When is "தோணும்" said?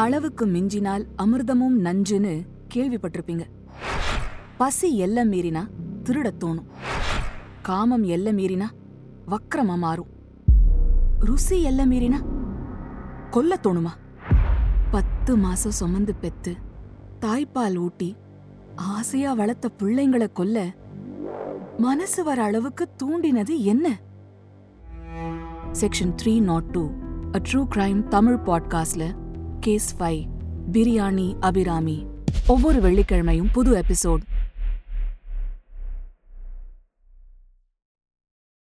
6.44-6.64